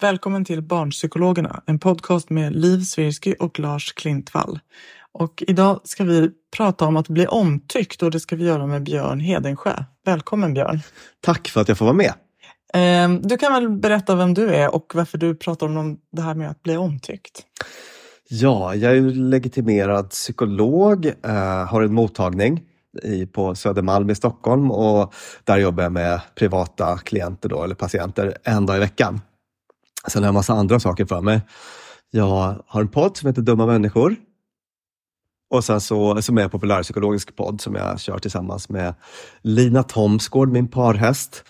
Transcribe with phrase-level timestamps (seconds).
[0.00, 4.58] Välkommen till Barnpsykologerna, en podcast med Liv Svirsky och Lars Klintvall.
[5.12, 8.82] Och idag ska vi prata om att bli omtyckt och det ska vi göra med
[8.82, 9.84] Björn Hedensjö.
[10.04, 10.80] Välkommen Björn!
[11.20, 12.12] Tack för att jag får vara med.
[12.74, 16.34] Ehm, Du kan väl berätta vem du är och varför du pratar om det här
[16.34, 17.42] med att bli omtyckt?
[18.28, 22.62] Ja, jag är legitimerad psykolog, eh, har en mottagning
[23.32, 28.66] på Södermalm i Stockholm och där jobbar jag med privata klienter då, eller patienter en
[28.66, 29.20] dag i veckan.
[30.08, 31.40] Sen har jag en massa andra saker för mig.
[32.10, 34.16] Jag har en podd som heter Dumma människor.
[35.50, 38.94] Och sen så, som är en populärpsykologisk podd som jag kör tillsammans med
[39.42, 41.44] Lina Thomsgård, min parhäst.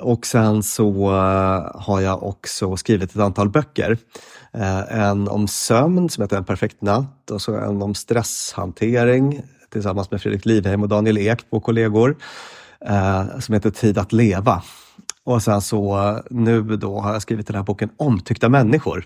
[0.00, 3.98] Och sen så eh, har jag också skrivit ett antal böcker.
[4.52, 10.10] Eh, en om sömn som heter En perfekt natt och så en om stresshantering tillsammans
[10.10, 12.16] med Fredrik Livheim och Daniel Ek, två kollegor,
[12.80, 14.62] eh, som heter Tid att leva.
[15.28, 19.04] Och sen så nu då har jag skrivit den här boken Omtyckta människor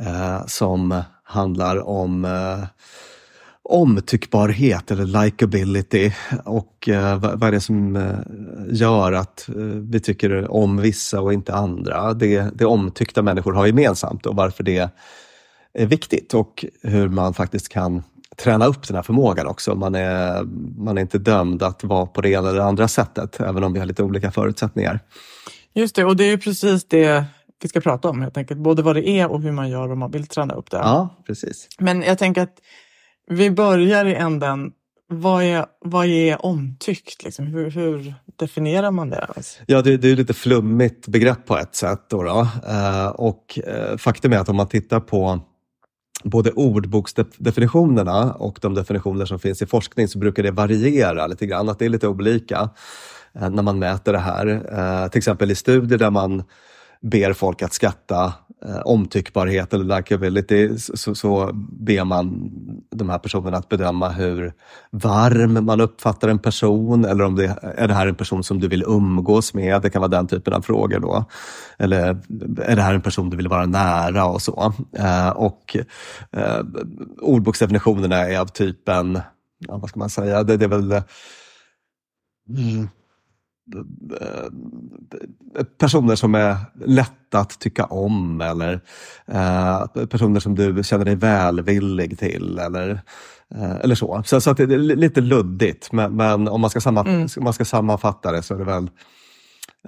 [0.00, 2.64] eh, som handlar om eh,
[3.62, 6.12] omtyckbarhet eller likability
[6.44, 8.18] och eh, vad, vad är det som eh,
[8.70, 12.14] gör att eh, vi tycker om vissa och inte andra.
[12.14, 14.90] Det, det omtyckta människor har gemensamt och varför det
[15.74, 18.02] är viktigt och hur man faktiskt kan
[18.36, 19.74] träna upp den här förmågan också.
[19.74, 20.42] Man är,
[20.84, 23.78] man är inte dömd att vara på det ena eller andra sättet, även om vi
[23.78, 25.00] har lite olika förutsättningar.
[25.74, 27.24] Just det, och det är precis det
[27.62, 28.60] vi ska prata om helt enkelt.
[28.60, 30.76] Både vad det är och hur man gör om man vill träna upp det.
[30.76, 31.68] Ja, precis.
[31.78, 32.54] Men jag tänker att
[33.30, 34.72] vi börjar i änden.
[35.08, 37.24] Vad är, vad är omtyckt?
[37.24, 37.46] Liksom?
[37.46, 39.24] Hur, hur definierar man det?
[39.24, 39.62] Alltså?
[39.66, 42.00] Ja, det, det är lite flummigt begrepp på ett sätt.
[42.10, 42.48] Då, då.
[42.68, 45.40] Eh, och eh, faktum är att om man tittar på
[46.22, 51.68] både ordboksdefinitionerna och de definitioner som finns i forskning så brukar det variera lite grann,
[51.68, 52.68] att det är lite olika
[53.34, 54.46] eh, när man mäter det här.
[54.72, 56.42] Eh, till exempel i studier där man
[57.04, 58.32] ber folk att skatta
[58.64, 62.50] eh, omtyckbarhet eller likability så, så ber man
[62.90, 64.52] de här personerna att bedöma hur
[64.90, 68.68] varm man uppfattar en person eller om det är det här en person som du
[68.68, 69.82] vill umgås med.
[69.82, 71.24] Det kan vara den typen av frågor då.
[71.78, 72.18] Eller
[72.62, 74.72] är det här en person du vill vara nära och så.
[74.98, 75.76] Eh, och
[76.32, 76.60] eh,
[77.20, 79.20] ordboksdefinitionerna är av typen,
[79.58, 81.02] ja, vad ska man säga, det, det är väl eh,
[82.48, 82.88] mm,
[85.78, 88.80] personer som är lätta att tycka om eller
[89.26, 92.90] eh, personer som du känner dig välvillig till eller,
[93.54, 94.22] eh, eller så.
[94.26, 97.28] Så, så att det är lite luddigt men, men om man ska, samman, mm.
[97.36, 98.90] om man ska sammanfatta det så är det väl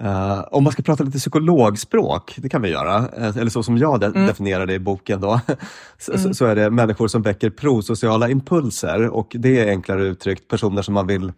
[0.01, 3.99] Uh, om man ska prata lite psykologspråk, det kan vi göra, eller så som jag
[3.99, 4.27] de mm.
[4.27, 5.39] definierar det i boken, då,
[5.97, 6.33] så, mm.
[6.33, 10.93] så, är det människor som väcker prosociala impulser och det är enklare uttryckt personer som
[10.93, 11.31] man vill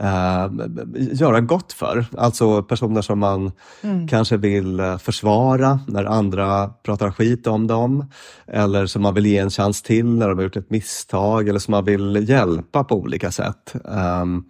[0.00, 0.64] uh,
[1.12, 2.06] göra gott för.
[2.18, 3.52] Alltså personer som man
[3.82, 4.08] mm.
[4.08, 8.10] kanske vill försvara när andra pratar skit om dem.
[8.46, 11.58] Eller som man vill ge en chans till när de har gjort ett misstag eller
[11.58, 13.74] som man vill hjälpa på olika sätt.
[13.84, 14.44] Um,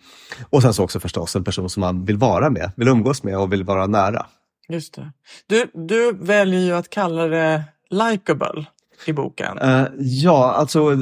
[0.50, 3.38] och sen så också förstås en person som man vill vara med, vill umgås med
[3.38, 4.26] och vill vara nära.
[4.68, 5.12] Just det.
[5.46, 8.66] Du, du väljer ju att kalla det likable
[9.06, 9.58] i boken.
[9.58, 10.96] Uh, ja, alltså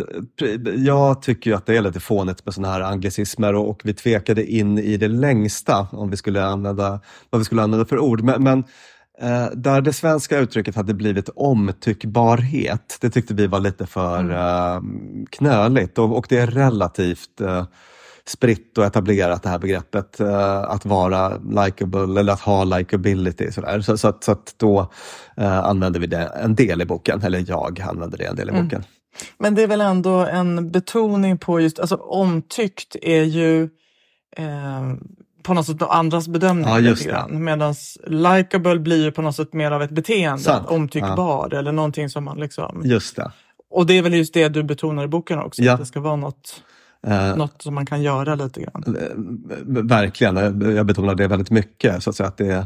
[0.77, 3.95] jag tycker ju att det är lite fånigt med sådana här anglicismer och, och, vi
[3.95, 7.01] tvekade in i det längsta om vi skulle använda,
[7.31, 8.23] vad vi skulle använda för ord.
[8.23, 8.59] Men, men
[9.23, 14.83] uh, där det svenska uttrycket hade blivit omtyckbarhet, det tyckte vi var lite för uh,
[15.31, 17.41] knöligt och, och det är relativt
[18.27, 23.53] spritt och etablerat det här begreppet uh, att vara likable eller att ha likability.
[23.53, 23.81] Sådär.
[23.81, 24.81] Så, så, att, så att då
[25.41, 28.53] uh, använder vi det en del i boken, eller jag använder det en del i
[28.53, 28.65] mm.
[28.65, 28.85] boken.
[29.39, 33.63] Men det är väl ändå en betoning på just, alltså omtyckt är ju
[34.37, 34.93] eh,
[35.43, 36.69] på något sätt andras bedömning.
[36.69, 37.75] Ja, just Medan
[38.07, 40.69] likable blir ju på något sätt mer av ett beteende, Sant.
[40.69, 41.59] omtyckbar ja.
[41.59, 42.83] eller någonting som man liksom...
[42.85, 43.33] Just det.
[43.71, 45.73] Och det är väl just det du betonar i boken också, ja.
[45.73, 46.63] att det ska vara något
[47.07, 48.97] Uh, Något som man kan göra lite grann.
[48.97, 50.37] Uh, verkligen,
[50.77, 52.03] jag betonar det väldigt mycket.
[52.03, 52.57] Så att, att det,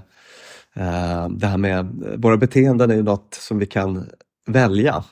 [0.76, 4.06] uh, det här med våra beteenden är ju något som vi kan
[4.46, 5.04] välja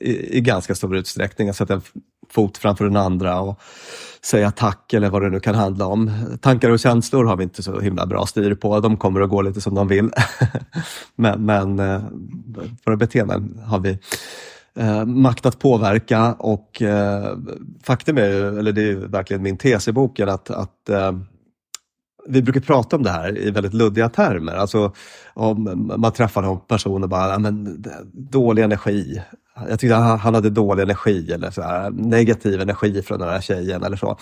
[0.00, 1.48] i, i, ganska stor utsträckning.
[1.48, 1.82] Att sätta en
[2.30, 3.60] fot framför den andra och
[4.24, 6.10] säga tack eller vad det nu kan handla om.
[6.40, 8.80] Tankar och känslor har vi inte så himla bra styr på.
[8.80, 10.10] De kommer att gå lite som de vill.
[11.14, 11.76] men, men
[12.84, 13.98] våra beteenden har vi
[14.78, 17.36] eh, makt att påverka och eh,
[17.82, 21.12] faktum är ju, eller det är verkligen min tes i boken, att, att eh,
[22.26, 24.54] vi brukar prata om det här i väldigt luddiga termer.
[24.54, 24.92] Alltså
[25.34, 29.22] om man träffar någon person och bara, men, dålig energi.
[29.68, 33.82] Jag tyckte han hade dålig energi eller så här, negativ energi från den här tjejen
[33.82, 34.18] eller så.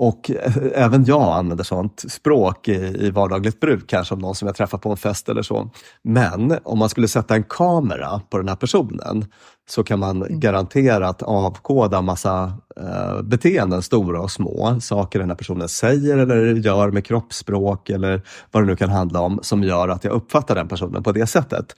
[0.00, 0.30] Och
[0.74, 4.78] även jag använder sånt språk i, i vardagligt bruk, kanske om någon som jag träffar
[4.78, 5.70] på en fest eller så.
[6.02, 9.24] Men om man skulle sätta en kamera på den här personen
[9.70, 10.40] så kan man mm.
[10.40, 14.80] garanterat avkoda massa eh, beteenden, stora och små.
[14.80, 19.20] Saker den här personen säger eller gör med kroppsspråk eller vad det nu kan handla
[19.20, 21.74] om som gör att jag uppfattar den personen på det sättet.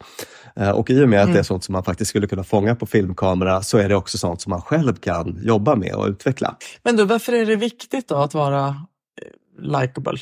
[0.56, 1.34] Eh, och i och med att mm.
[1.34, 4.18] det är sånt som man faktiskt skulle kunna fånga på filmkamera så är det också
[4.18, 6.56] sånt som man själv kan jobba med och utveckla.
[6.82, 10.18] Men du, varför är det viktigt då att vara eh, likable?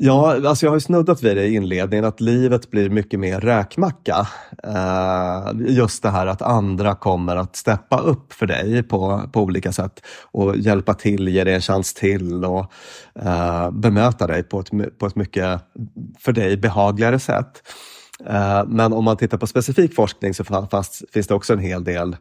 [0.00, 4.26] Ja, alltså jag har snuddat vid det i inledningen att livet blir mycket mer räkmacka.
[4.66, 9.72] Uh, just det här att andra kommer att steppa upp för dig på, på olika
[9.72, 12.72] sätt och hjälpa till, ge dig en chans till och
[13.72, 15.60] bemöta dig på ett, på ett mycket
[16.18, 17.62] för dig behagligare sätt.
[18.24, 21.84] Eh, men om man tittar på specifik forskning så fast, finns det också en hel
[21.84, 22.16] del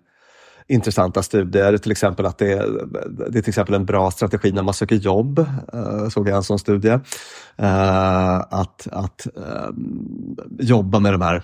[0.67, 1.77] intressanta studier.
[1.77, 2.67] Till exempel att det är,
[3.31, 5.39] det är till exempel en bra strategi när man söker jobb,
[5.73, 6.99] eh, såg jag en sån studie.
[7.57, 9.27] Eh, att att
[10.59, 11.43] jobba med de här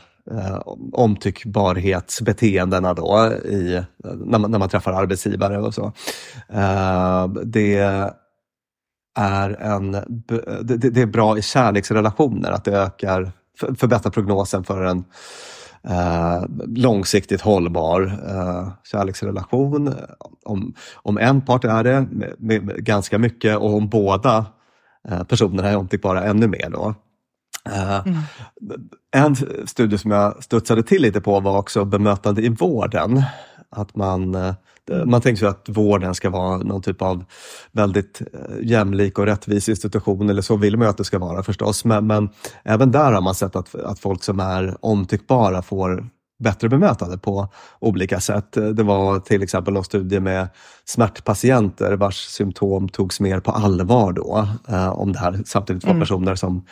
[0.93, 5.93] omtyckbarhetsbeteendena då i, när, man, när man träffar arbetsgivare och så.
[7.43, 7.77] Det
[9.15, 9.91] är en,
[10.61, 13.31] det, det, är bra i kärleksrelationer, att det ökar,
[13.77, 15.03] förbättrar prognosen för en
[15.83, 19.93] eh, långsiktigt hållbar eh, kärleksrelation.
[20.45, 24.45] Om, om en part är det, med, med, med ganska mycket, och om båda
[25.09, 26.69] eh, personerna är omtyckbara ännu mer.
[26.69, 26.95] Då.
[27.69, 28.19] Uh, mm.
[29.15, 29.35] En
[29.67, 33.23] studie som jag studsade till lite på var också bemötande i vården.
[33.69, 34.53] Att man Eh,
[35.05, 37.25] man tänker sig att vården ska vara någon typ av
[37.71, 41.43] väldigt eh, jämlik och rättvis institution, eller så vill man ju att det ska vara
[41.43, 41.85] förstås.
[41.85, 42.29] Men, men
[42.63, 47.47] även där har man sett att, att folk som är omtyckbara får bättre bemötande på
[47.79, 48.51] olika sätt.
[48.51, 50.47] Det var till exempel någon studie med
[50.85, 54.47] smärtpatienter vars symptom togs mer på allvar då.
[54.67, 56.01] Eh, om det här samtidigt var mm.
[56.01, 56.65] personer som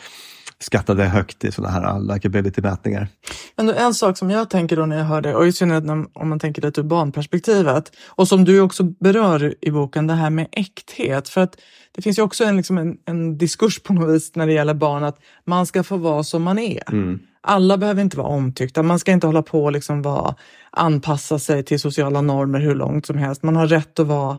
[0.62, 3.08] skattade högt i sådana här likability-mätningar.
[3.56, 6.28] Men en sak som jag tänker då när jag hör det, och i synnerhet om
[6.28, 10.48] man tänker det ur barnperspektivet, och som du också berör i boken, det här med
[10.52, 11.28] äkthet.
[11.28, 11.56] För att
[11.92, 14.74] det finns ju också en, liksom en, en diskurs på något vis när det gäller
[14.74, 16.92] barn, att man ska få vara som man är.
[16.92, 17.18] Mm.
[17.42, 20.34] Alla behöver inte vara omtyckta, man ska inte hålla på och liksom vara,
[20.70, 23.42] anpassa sig till sociala normer hur långt som helst.
[23.42, 24.38] Man har rätt att vara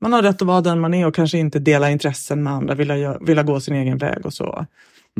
[0.00, 2.74] man har rätt att vara den man är och kanske inte dela intressen med andra,
[2.74, 4.66] vilja, vilja gå sin egen väg och så.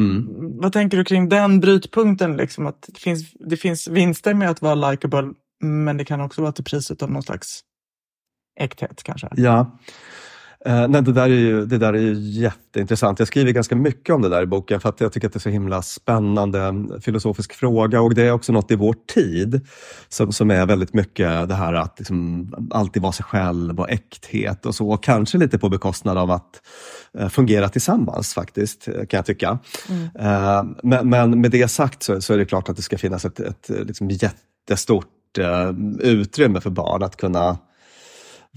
[0.00, 0.26] Mm.
[0.61, 2.37] Vad tänker du kring den brytpunkten?
[2.37, 2.66] Liksom?
[2.66, 6.52] Att det, finns, det finns vinster med att vara likable, men det kan också vara
[6.52, 7.61] till priset av någon slags
[8.61, 9.28] äkthet kanske?
[9.37, 9.78] Ja.
[10.69, 13.19] Uh, nej, det, där är ju, det där är ju jätteintressant.
[13.19, 15.37] Jag skriver ganska mycket om det där i boken för att jag tycker att det
[15.37, 19.61] är så himla spännande filosofisk fråga och det är också något i vår tid
[20.09, 24.66] som, som är väldigt mycket det här att liksom alltid vara sig själv och äkthet
[24.66, 24.97] och så.
[24.97, 26.61] Kanske lite på bekostnad av att
[27.21, 29.59] uh, fungera tillsammans faktiskt, kan jag tycka.
[29.88, 30.02] Mm.
[30.02, 33.25] Uh, men, men, med det sagt så, så, är det klart att det ska finnas
[33.25, 35.09] ett, ett liksom jättestort
[36.00, 37.59] utrymme för barn att kunna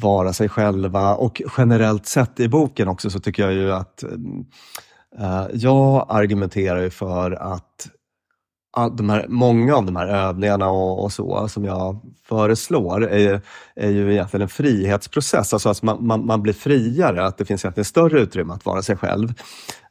[0.01, 4.03] vara sig själva och generellt sett i boken också så tycker jag ju att
[5.19, 7.89] eh, jag argumenterar ju för att
[8.97, 13.39] de här, många av de här övningarna och, och, så som jag föreslår är ju,
[13.75, 17.65] är ju egentligen en frihetsprocess, alltså att man, man, man, blir friare, att det finns
[17.65, 19.33] egentligen större utrymme att vara sig själv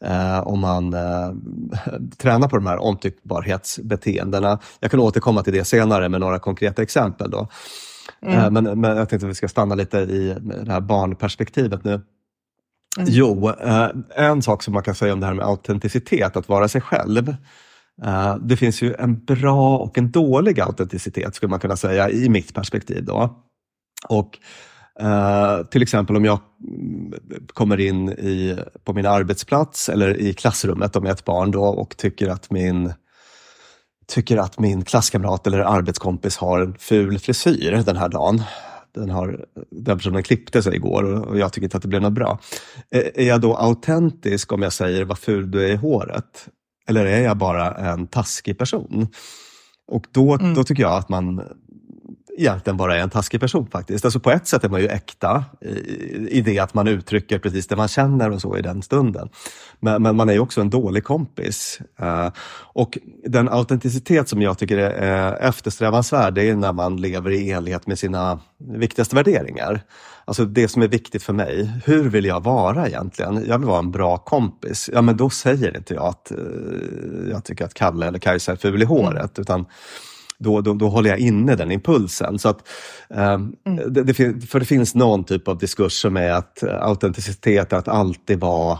[0.00, 1.32] eh, om man eh,
[2.18, 4.58] tränar på de här omtyckbarhetsbeteendena.
[4.80, 7.30] Jag kan återkomma till det senare med några konkreta exempel.
[7.30, 7.48] Då.
[8.24, 8.38] Mm.
[8.38, 11.92] Eh, men, men jag tänkte att vi ska stanna lite i det här barnperspektivet nu.
[11.92, 13.08] Mm.
[13.08, 16.68] Jo, eh, en sak som man kan säga om det här med autenticitet, att vara
[16.68, 17.36] sig själv.
[18.04, 22.28] Eh, det finns ju en bra och en dålig autenticitet skulle man kunna säga i
[22.28, 23.04] mitt perspektiv.
[23.04, 23.44] Då.
[24.08, 24.38] Och
[25.02, 26.38] Uh, till exempel om jag
[27.52, 31.64] kommer in i, på min arbetsplats eller i klassrummet om jag är ett barn då
[31.64, 32.92] och tycker att min
[34.06, 38.42] tycker att min klasskamrat eller arbetskompis har en ful frisyr den här dagen.
[38.94, 42.12] Den, har, den personen klippte sig igår och jag tycker inte att det blev något
[42.12, 42.38] bra.
[42.90, 46.48] Är jag då autentisk om jag säger vad ful du är i håret?
[46.88, 49.08] Eller är jag bara en taskig person?
[49.86, 50.54] Och då, mm.
[50.54, 51.42] då tycker jag att man
[52.36, 54.04] egentligen bara är en taskig person faktiskt.
[54.04, 55.44] Alltså på ett sätt är man ju äkta
[56.28, 59.28] i, det att man uttrycker precis det man känner och så i den stunden.
[59.80, 61.80] Men, men man är ju också en dålig kompis.
[61.98, 62.30] Eh,
[62.72, 67.86] och den autenticitet som jag tycker är eftersträvansvärd, det är när man lever i enlighet
[67.86, 69.80] med sina viktigaste värderingar.
[70.24, 71.70] Alltså det som är viktigt för mig.
[71.84, 73.44] Hur vill jag vara egentligen?
[73.48, 74.90] Jag vill vara en bra kompis.
[74.92, 76.38] Ja, men då säger inte jag att eh,
[77.30, 79.66] jag tycker att Kalle eller Kajsa är ful i håret, utan
[80.44, 82.38] då, då, då håller jag inne den impulsen.
[82.38, 82.68] Så att,
[83.08, 83.92] um, mm.
[83.92, 84.14] det, det,
[84.46, 88.40] för det finns någon typ av diskurs som är att uh, autenticitet är att alltid
[88.40, 88.78] vara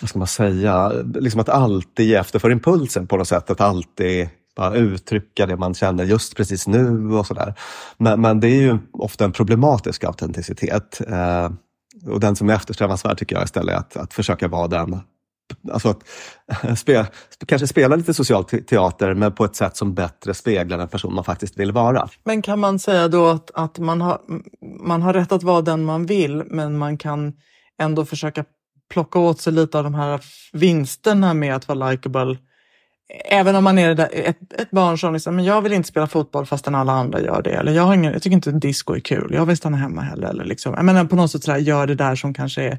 [0.00, 3.50] vad ska man säga, liksom att alltid ge efter för impulsen på något sätt.
[3.50, 7.54] Att alltid bara uttrycka det man känner just precis nu och sådär.
[7.96, 11.00] Men, men det är ju ofta en problematisk autenticitet.
[11.10, 11.50] Uh,
[12.12, 15.00] och den som är eftersträvansvärd tycker jag istället är att, att försöka vara den
[15.72, 17.06] alltså att spe,
[17.46, 21.24] kanske spela lite social teater men på ett sätt som bättre speglar den person man
[21.24, 22.08] faktiskt vill vara.
[22.24, 24.20] Men kan man säga då att, att man, har,
[24.86, 27.32] man har rätt att vara den man vill men man kan
[27.80, 28.44] ändå försöka
[28.90, 30.20] plocka åt sig lite av de här
[30.52, 32.38] vinsterna med att vara likable
[33.24, 36.46] Även om man är ett, ett barn som liksom, men jag vill inte spela fotboll
[36.46, 37.50] fastän alla andra gör det.
[37.50, 40.28] Eller jag, har ingen, jag tycker inte disco är kul, jag vill stanna hemma heller.
[40.28, 42.78] Eller liksom, jag menar, på något sätt sådär, gör det där som kanske är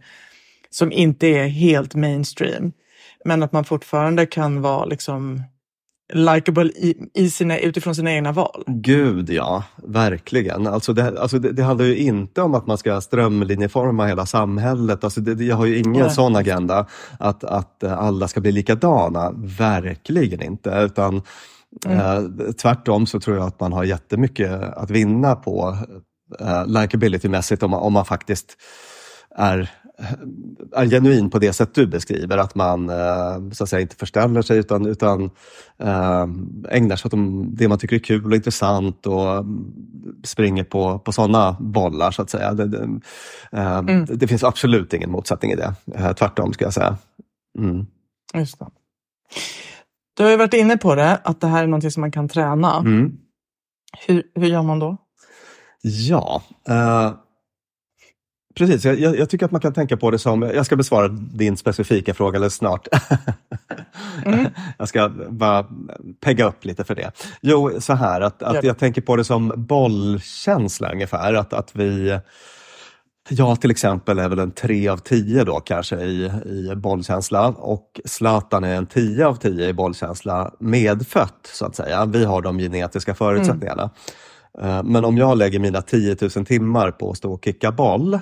[0.78, 2.72] som inte är helt mainstream.
[3.26, 5.44] Men att man fortfarande kan vara liksom
[6.14, 8.64] likable i, i sina, utifrån sina egna val.
[8.68, 10.68] Gud ja, verkligen.
[10.68, 15.04] Alltså det, alltså det, det handlar ju inte om att man ska strömlinjeforma hela samhället.
[15.04, 16.10] Alltså det, jag har ju ingen Nej.
[16.10, 16.86] sån agenda
[17.20, 19.32] att, att alla ska bli likadana.
[19.36, 20.70] Verkligen inte.
[20.70, 21.22] Utan
[21.86, 22.00] mm.
[22.00, 25.78] eh, Tvärtom så tror jag att man har jättemycket att vinna på
[26.40, 28.58] eh, likability-mässigt om, om man faktiskt
[29.36, 29.72] är
[30.76, 34.42] är genuin på det sätt du beskriver, att man eh, så att säga, inte förställer
[34.42, 35.24] sig utan, utan
[35.78, 36.28] äh,
[36.70, 37.20] ägnar sig åt
[37.58, 39.46] det man tycker är kul och intressant och
[40.24, 42.54] springer på, på sådana bollar så att säga.
[42.54, 42.88] Det, det,
[43.52, 44.06] mm.
[44.06, 45.74] det finns absolut ingen motsättning i det,
[46.14, 46.98] tvärtom skulle jag säga.
[47.60, 47.86] Mm.
[48.34, 48.66] Just det.
[50.18, 52.30] Du har ju varit inne på det, att det här är någonting som man kan
[52.30, 52.78] träna.
[52.78, 53.18] Mm.
[54.08, 54.98] Hur, hur gör man då?
[55.82, 57.14] Ja, uh,
[58.56, 61.58] Precis, jag, jag, tycker att man kan tänka på det som, jag ska besvara din
[61.58, 62.88] specifika fråga alldeles snart.
[64.26, 64.46] Mm.
[64.78, 65.66] jag ska bara
[66.22, 67.12] pegga upp lite för det.
[67.42, 71.34] Jo, så här att, att jag tänker på det som bollkänsla ungefär.
[71.34, 72.20] Att, att vi,
[73.30, 78.02] jag till exempel är väl en tre av tio då kanske i, i bollkänsla och
[78.06, 82.06] Zlatan är en tio av tio i bollkänsla medfött så att säga.
[82.06, 83.90] Vi har de genetiska förutsättningarna.
[84.62, 84.88] Mm.
[84.88, 88.20] Men om jag lägger mina 10 000 timmar på att stå och kicka boll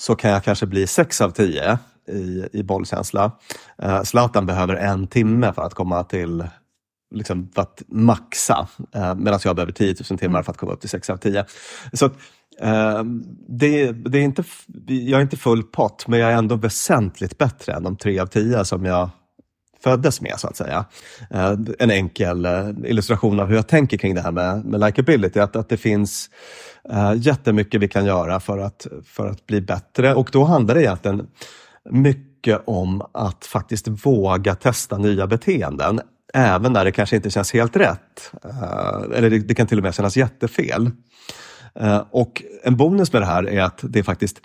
[0.00, 1.78] så kan jag kanske bli 6 av 10
[2.08, 3.32] i, i bollkänsla.
[3.82, 6.44] Eh, Zlatan behöver en timme för att komma till
[7.14, 10.80] liksom, för att maxa, eh, medan jag behöver 10 000 timmar för att komma upp
[10.80, 11.44] till 6 av 10.
[11.92, 13.02] Så uh,
[13.48, 14.44] det, det, är inte,
[14.86, 18.26] jag är inte full pott, men jag är ändå väsentligt bättre än de 3 av
[18.26, 19.10] 10 som jag
[19.82, 20.84] föddes med, så att säga.
[21.30, 25.40] Eh, en enkel eh, illustration av hur jag tänker kring det här med, med likability,
[25.40, 26.30] att, att det finns
[26.90, 30.82] eh, jättemycket vi kan göra för att, för att bli bättre och då handlar det
[30.82, 31.26] egentligen
[31.90, 36.00] mycket om att faktiskt våga testa nya beteenden,
[36.34, 38.32] även när det kanske inte känns helt rätt.
[39.14, 40.90] Eller det, det, kan till och med kännas jättefel.
[42.10, 44.40] Och en bonus med det här är att det faktiskt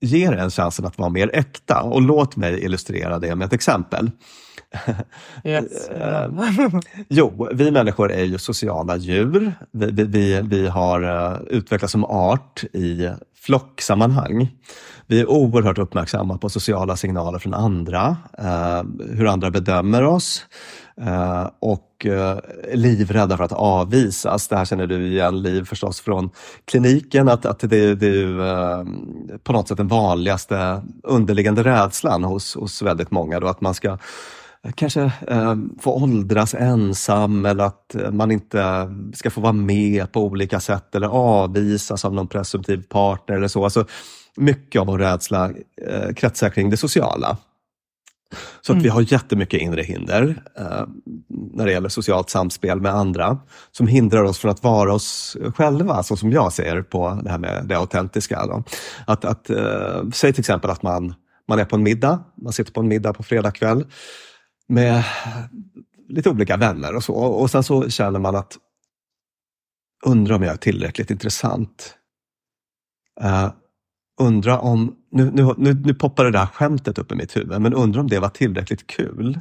[0.00, 1.82] ger en chansen att vara mer äkta.
[1.82, 4.10] Och låt mig illustrera det med ett exempel.
[5.44, 5.90] Yes.
[7.08, 9.52] jo, vi människor är ju sociala djur.
[9.72, 14.48] Vi, vi, vi har uh, utvecklats som art i flocksammanhang.
[15.06, 18.82] Vi är oerhört uppmärksamma på sociala signaler från andra, uh,
[19.16, 20.46] hur andra bedömer oss.
[21.00, 22.38] Eh, och eh,
[22.74, 24.48] livrädda för att avvisas.
[24.48, 26.30] Det här känner du igen, Liv, förstås från
[26.64, 28.84] kliniken, att, att det, det är ju eh,
[29.42, 33.40] på något sätt den vanligaste underliggande rädslan hos, hos väldigt många.
[33.40, 33.98] Då, att man ska
[34.74, 35.12] kanske
[35.80, 41.06] få åldras ensam eller att man inte ska få vara med på olika sätt eller
[41.06, 43.64] avvisas av någon presumtiv partner eller så.
[43.64, 43.84] Alltså,
[44.36, 45.50] mycket av vår rädsla
[45.86, 47.36] eh, kretsar kring det sociala.
[48.60, 48.82] Så att mm.
[48.82, 50.86] vi har jättemycket inre hinder eh,
[51.28, 53.38] när det gäller socialt samspel med andra
[53.72, 57.38] som hindrar oss från att vara oss själva, så som jag ser på det här
[57.38, 58.46] med det autentiska.
[58.46, 58.62] Då.
[59.06, 61.14] Att, att, eh, säg till exempel att man,
[61.48, 63.86] man är på en middag, man sitter på en middag på fredag kväll
[64.68, 65.04] med
[66.08, 68.56] lite olika vänner och så och sen så känner man att
[70.06, 71.94] undrar om jag är tillräckligt intressant.
[73.24, 73.50] Uh,
[74.18, 77.74] undra om, nu, nu, nu, nu poppar det där skämtet upp i mitt huvud, men
[77.74, 79.40] undra om det var tillräckligt kul.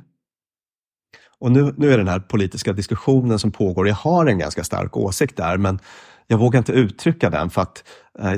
[1.39, 4.97] Och nu, nu är den här politiska diskussionen som pågår, jag har en ganska stark
[4.97, 5.79] åsikt där, men
[6.27, 7.83] jag vågar inte uttrycka den för att
[8.19, 8.33] eh,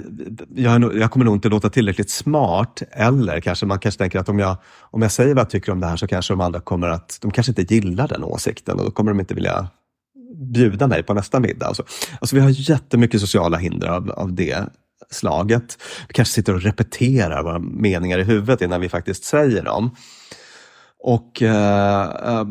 [0.56, 2.82] jag, jag, kommer nog inte låta tillräckligt smart.
[2.92, 5.80] Eller kanske man kanske tänker att om jag, om jag säger vad jag tycker om
[5.80, 8.86] det här så kanske de andra kommer att, de kanske inte gillar den åsikten och
[8.86, 9.68] då kommer de inte vilja
[10.36, 11.68] bjuda mig på nästa middag.
[11.68, 11.84] Alltså,
[12.22, 14.66] alltså vi har jättemycket sociala hinder av, av det
[15.10, 15.78] slaget.
[16.08, 19.96] Vi kanske sitter och repeterar våra meningar i huvudet innan vi faktiskt säger dem.
[21.00, 22.46] Och eh, eh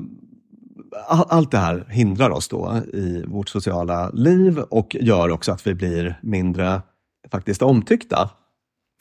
[1.07, 5.75] allt det här hindrar oss då i vårt sociala liv och gör också att vi
[5.75, 6.83] blir mindre
[7.31, 8.31] faktiskt omtyckta.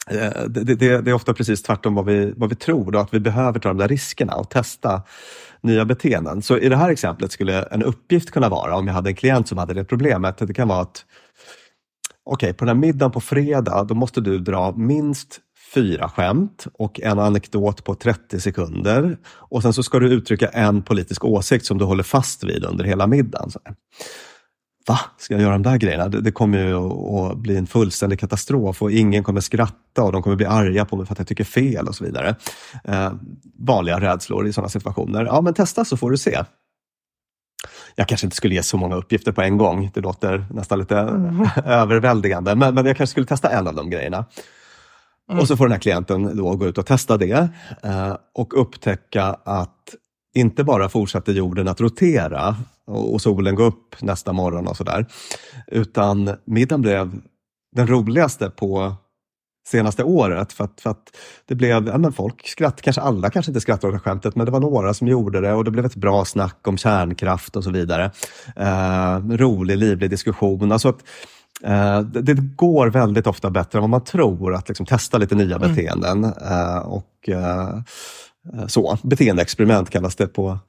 [0.10, 3.14] Eh, det, det, det är ofta precis tvärtom vad vi, vad vi tror, då, att
[3.14, 5.02] vi behöver ta de där riskerna och testa
[5.62, 6.42] nya beteenden.
[6.42, 9.48] Så i det här exemplet skulle en uppgift kunna vara, om jag hade en klient
[9.48, 11.06] som hade det problemet, det kan vara att
[12.28, 15.40] okej, okay, på den här middagen på fredag, då måste du dra minst
[15.74, 19.18] fyra skämt och en anekdot på 30 sekunder.
[19.28, 22.84] Och sen så ska du uttrycka en politisk åsikt som du håller fast vid under
[22.84, 23.52] hela middagen.
[23.52, 23.60] Så
[24.88, 25.00] Va?
[25.18, 26.08] Ska jag göra de där grejerna?
[26.08, 30.24] Det, det kommer ju att bli en fullständig katastrof och ingen kommer skratta och de
[30.24, 32.36] kommer bli arga på mig för att jag tycker fel och så vidare.
[32.84, 33.12] Eh,
[33.60, 35.26] vanliga rädslor i sådana situationer.
[35.26, 36.44] Ja, men testa så får du se.
[37.96, 39.92] Jag kanske inte skulle ge så många uppgifter på en gång.
[39.94, 41.48] Det låter nästan lite mm.
[41.66, 44.26] överväldigande, men, men jag kanske skulle testa en av de grejerna.
[45.30, 45.42] Mm.
[45.42, 47.50] Och så får den här klienten då gå ut och testa det
[47.84, 49.96] eh, och upptäcka att
[50.36, 55.06] inte bara fortsätter jorden att rotera och, och solen gå upp nästa morgon och sådär,
[55.68, 57.22] utan middagen blev
[57.76, 58.96] den roligaste på
[59.68, 60.54] senaste året.
[60.54, 63.96] För att, för att det blev, ja men folk skratt, kanske alla kanske inte skrattade
[63.96, 66.68] åt skämtet, men det var några som gjorde det och det blev ett bra snack
[66.68, 68.12] om kärnkraft och så vidare.
[68.56, 70.72] Eh, rolig, livlig diskussion.
[70.72, 71.04] Alltså att,
[71.64, 75.36] eh, det, det, går väldigt ofta bättre än vad man tror att liksom, testa lite
[75.36, 75.70] nya mm.
[75.70, 76.24] beteenden.
[76.24, 77.80] Eh, och eh,
[78.68, 78.98] så.
[79.04, 80.60] Beteendeexperiment kallas det på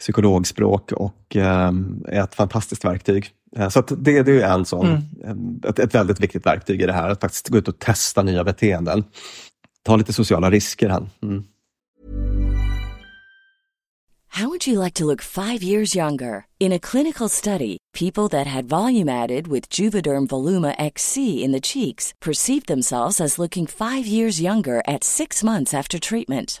[0.00, 1.72] psykologspråk och eh,
[2.08, 3.30] är ett fantastiskt verktyg.
[3.56, 4.86] Eh, så det, det, är en sån,
[5.22, 5.60] mm.
[5.68, 8.44] ett, ett, väldigt viktigt verktyg i det här, att faktiskt gå ut och testa nya
[8.44, 9.04] beteenden.
[9.82, 11.06] Ta lite sociala risker här.
[11.22, 11.44] Mm.
[14.34, 16.46] How would you like to look five years younger?
[16.58, 21.60] In a clinical study, people that had volume added with Juvederm Voluma XC in the
[21.60, 26.60] cheeks perceived themselves as looking five years younger at six months after treatment.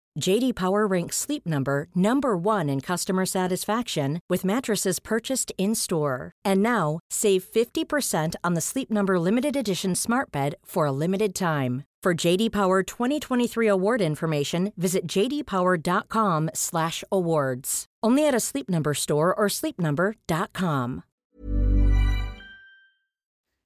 [0.19, 6.31] JD Power ranks Sleep Number number 1 in customer satisfaction with mattresses purchased in-store.
[6.45, 11.33] And now, save 50% on the Sleep Number limited edition Smart Bed for a limited
[11.33, 11.83] time.
[12.03, 17.85] For JD Power 2023 award information, visit jdpower.com/awards.
[18.03, 21.01] Only at a Sleep Number store or sleepnumber.com.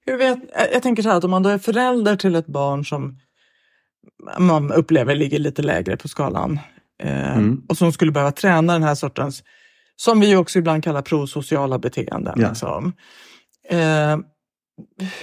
[0.06, 0.40] Hur vet,
[0.74, 3.18] jag tänker så här att om man då är förälder till ett barn som
[4.40, 6.60] man upplever ligger lite lägre på skalan
[7.04, 7.62] eh, Mm.
[7.70, 9.44] och som skulle behöva träna den här sortens,
[9.96, 12.34] som vi ju också ibland kallar prosociala beteenden.
[12.42, 12.50] Ja.
[12.50, 12.94] Liksom.
[13.70, 14.18] Eh,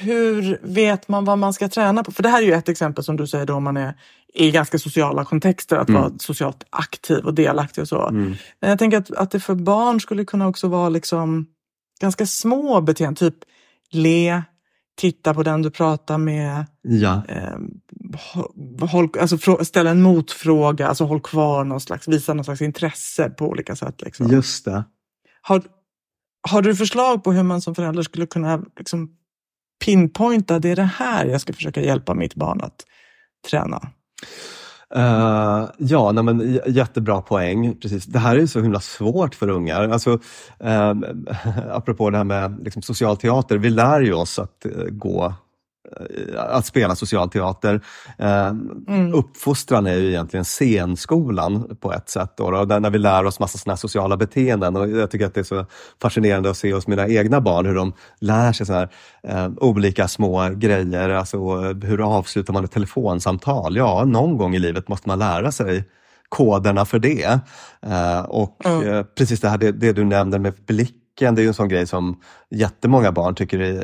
[0.00, 2.12] hur vet man vad man ska träna på?
[2.12, 3.94] För det här är ju ett exempel som du säger då om man är
[4.34, 6.00] i ganska sociala kontexter, att Mm.
[6.02, 8.08] vara socialt aktiv och delaktig och så.
[8.08, 8.34] Mm.
[8.60, 11.46] Men jag tänker att, att det för barn skulle kunna också vara liksom
[12.00, 13.34] ganska små beteenden, typ
[13.90, 14.42] le,
[15.00, 17.56] titta på den du pratar med, Ja, eh,
[18.34, 23.30] hå- håll, alltså, ställa en motfråga, alltså håll kvar någon slags, visa någon slags intresse
[23.30, 24.02] på olika sätt.
[24.02, 24.26] Liksom.
[24.26, 24.84] just det.
[25.42, 25.62] Har,
[26.48, 29.10] har du förslag på hur man som förälder skulle kunna liksom,
[29.84, 32.84] pinpointa, det är det här jag ska försöka hjälpa mitt barn att
[33.50, 33.80] träna?
[34.96, 37.76] Uh, ja, nej, men, j- jättebra poäng.
[37.76, 38.04] Precis.
[38.04, 39.88] Det här är så himla svårt för ungar.
[39.88, 40.10] Alltså,
[40.64, 40.94] uh,
[41.72, 45.34] apropå det här med liksom, social teater, vi lär ju oss att uh, gå
[46.36, 47.80] att spela social teater.
[48.18, 48.52] Eh,
[49.14, 52.32] Uppfostran är ju egentligen scenskolan på ett sätt.
[52.36, 54.76] Då, då, när vi lär oss massa såna här sociala beteenden.
[54.76, 55.66] Och jag tycker att det är så
[56.02, 58.88] fascinerande att se hos mina egna barn hur de lär sig så här,
[59.22, 61.08] eh, olika små grejer.
[61.08, 63.76] Alltså, eh, hur avslutar man ett telefonsamtal?
[63.76, 65.84] Ja, någon gång i livet måste man lära sig
[66.28, 67.40] koderna för det.
[67.86, 70.66] Eh, och eh, precis det här det, det du nämnde med
[71.16, 72.20] blicken, det är ju en sån grej som
[72.50, 73.82] jättemånga barn tycker är,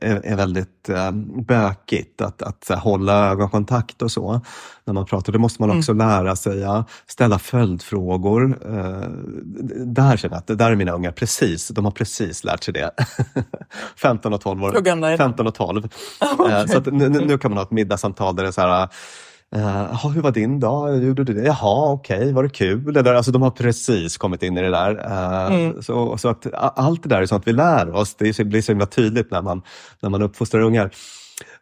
[0.00, 1.10] är, är, väldigt eh,
[1.46, 2.20] bökigt.
[2.20, 4.40] Att, att här, hålla ögonkontakt och så
[4.84, 5.32] när man pratar.
[5.32, 6.58] Det måste man också lära sig.
[6.58, 8.58] Ja, ställa följdfrågor.
[8.64, 9.08] Eh,
[9.86, 12.74] där känner jag att det där är mina ungar precis, de har precis lärt sig
[12.74, 12.90] det.
[13.96, 14.72] 15 och 12 år.
[14.72, 15.18] Hur gamla är de?
[15.18, 15.88] 15 och 12.
[16.50, 18.88] Eh, så nu nu kan man ha ett middagssamtal där det är så här
[19.56, 21.04] Uh, "Jaha, hur var din dag?
[21.04, 21.42] Gjorde du det?
[21.42, 22.96] Jaha, okej, var det kul?
[22.96, 24.96] Eller, alltså, de har precis kommit in i det där.
[24.96, 28.14] Eh, så, så att allt det där är sånt vi lär oss.
[28.14, 29.62] Det blir så himla tydligt när man,
[30.00, 30.90] när man uppfostrar ungar.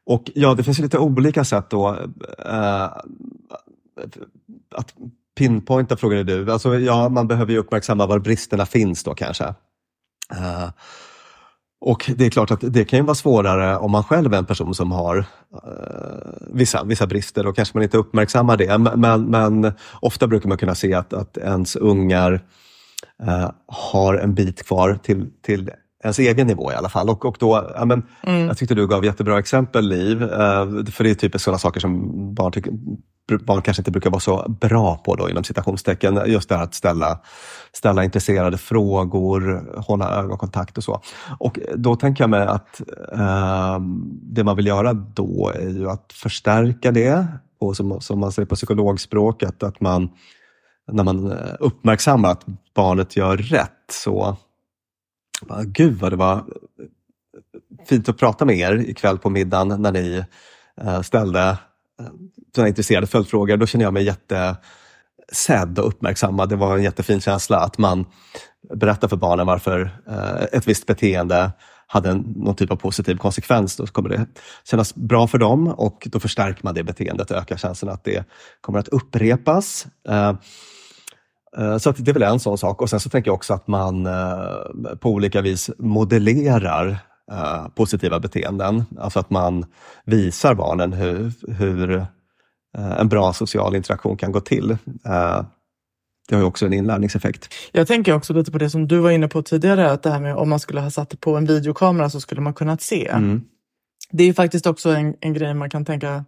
[0.06, 1.88] Och ja, det finns ju lite olika sätt då.
[2.46, 2.84] eh,
[4.74, 4.94] att
[5.38, 6.52] pinpointa, frågade du.
[6.52, 9.44] Alltså, ja, man behöver ju uppmärksamma var bristerna finns då kanske.
[10.32, 10.68] Eh,
[11.86, 14.46] och det är klart att det kan ju vara svårare om man själv är en
[14.46, 15.24] person som har eh,
[16.52, 18.78] vissa, vissa brister och kanske man inte uppmärksammar det.
[18.78, 22.40] Men, men, ofta brukar man kunna se att, att ens ungar
[23.22, 25.70] eh, har en bit kvar till, till
[26.04, 27.10] ens egen nivå i alla fall.
[27.10, 30.22] Och, och då, ja, men, Jag tyckte du gav jättebra exempel, Liv.
[30.22, 32.72] Eh, för det är typiskt sådana saker som barn, tycker,
[33.44, 36.20] barn kanske inte brukar vara så bra på, då, inom citationstecken.
[36.26, 37.20] Just det här att ställa,
[37.72, 41.00] ställa intresserade frågor, hålla ögonkontakt och så.
[41.38, 42.80] Och då tänker jag mig att
[43.12, 43.78] eh,
[44.22, 47.26] det man vill göra då är ju att förstärka det,
[47.60, 50.10] och som, som man säger på psykologspråket, att man
[50.92, 54.36] när man eh, uppmärksammar att barnet gör rätt så
[55.64, 56.42] Gud vad det var eh,
[57.88, 60.24] fint att prata med er ikväll på middagen när ni
[60.80, 61.58] eh, ställde
[62.00, 62.06] Eh,
[62.54, 63.56] sådana intresserade följdfrågor.
[63.56, 66.48] Då känner jag mig jättesedd och uppmärksammad.
[66.48, 68.06] Det var en jättefin känsla att man
[68.74, 71.52] berättar för barnen varför eh, ett visst beteende
[71.86, 73.76] hade någon typ av positiv konsekvens.
[73.76, 74.26] Då kommer det
[74.64, 78.24] kännas bra för dem och då förstärker man det beteendet och ökar chansen att det
[78.60, 79.86] kommer att upprepas.
[80.08, 80.34] Eh,
[81.78, 82.82] så att det är väl en sån sak.
[82.82, 84.08] Och sen så tänker jag också att man
[85.00, 86.98] på olika vis modellerar
[87.32, 88.84] eh, positiva beteenden.
[88.98, 89.66] Alltså att man
[90.04, 91.92] visar barnen hur, hur
[92.78, 94.70] eh, en bra social interaktion kan gå till.
[95.06, 95.44] Eh,
[96.28, 97.54] Det har ju också en inlärningseffekt.
[97.72, 100.20] Jag tänker också lite på det som du var inne på tidigare, att det här
[100.20, 103.08] med om man skulle ha satt det på en videokamera så skulle man kunnat se.
[103.08, 103.42] Mm.
[104.10, 106.24] Det är ju faktiskt också en, en grej man kan tänka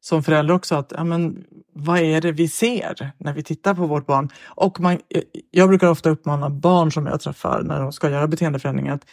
[0.00, 3.86] som förälder också, att ja, men, vad är det vi ser när vi tittar på
[3.86, 4.28] vårt barn?
[4.44, 4.98] Och man,
[5.50, 9.04] jag brukar ofta uppmana barn som jag träffar när de ska göra beteendeförändringar att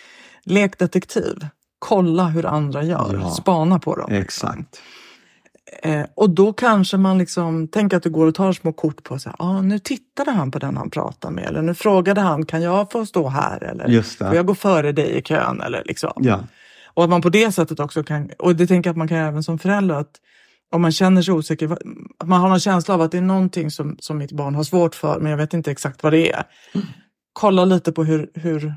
[0.44, 1.48] lek detektiv.
[1.80, 3.30] Kolla hur andra gör, Ja.
[3.30, 4.12] spana på dem.
[4.14, 4.80] Exakt.
[5.84, 9.20] Eh, och då kanske man liksom, tänk att du går och tar små kort på
[9.20, 12.46] så här, ah, nu tittade han på den han pratade med, eller nu frågade han,
[12.46, 13.64] kan jag få stå här?
[13.64, 14.26] Eller Just det.
[14.28, 15.62] får jag gå före dig i kön?
[15.62, 16.12] Eller liksom.
[16.16, 16.40] Ja.
[16.94, 19.18] Och att man på det sättet också kan, och det tänker jag att man kan
[19.18, 20.16] även som förälder, att
[20.76, 21.78] om man känner sig osäker,
[22.24, 24.96] man har någon känsla av att det är någonting som, som mitt barn har svårt
[24.96, 26.44] för, men jag vet inte exakt vad det är.
[27.34, 28.74] Kolla lite på hur, hur